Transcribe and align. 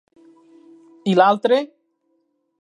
I 1.13 1.15
l'altre?? 1.19 1.61